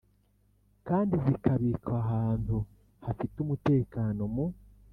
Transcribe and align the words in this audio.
kandi 0.87 1.13
zikabikwa 1.25 1.93
ahantu 2.03 2.55
hafite 3.05 3.35
umutekano 3.43 4.21
mu 4.33 4.45